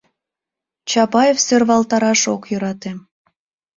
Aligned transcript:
Чапаев 0.89 1.37
сӧрвалтараш 1.45 2.21
ок 2.33 2.43
йӧрате. 2.51 2.91